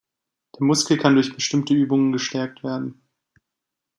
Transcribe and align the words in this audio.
Der 0.57 0.65
Muskel 0.65 0.97
kann 0.97 1.13
durch 1.13 1.35
bestimmte 1.35 1.75
Übungen 1.75 2.11
gestärkt 2.11 2.63
werden. 2.63 3.03